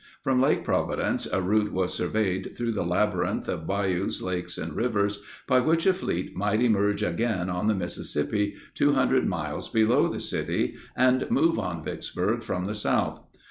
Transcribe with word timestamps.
From 0.23 0.41
Lake 0.41 0.63
Providence 0.63 1.27
a 1.31 1.43
route 1.43 1.71
was 1.71 1.93
surveyed 1.93 2.53
through 2.57 2.71
the 2.71 2.81
labyrinth 2.81 3.47
of 3.47 3.67
bayous, 3.67 4.19
lakes, 4.19 4.57
and 4.57 4.73
rivers 4.75 5.19
by 5.47 5.59
which 5.59 5.85
a 5.85 5.93
fleet 5.93 6.35
might 6.35 6.59
emerge 6.59 7.03
again 7.03 7.51
on 7.51 7.67
the 7.67 7.75
Mississippi 7.75 8.55
200 8.73 9.27
miles 9.27 9.69
below 9.69 10.07
the 10.07 10.19
city 10.19 10.73
and 10.95 11.29
move 11.29 11.59
on 11.59 11.83
Vicksburg 11.83 12.41
from 12.41 12.65
the 12.65 12.73
south. 12.73 13.21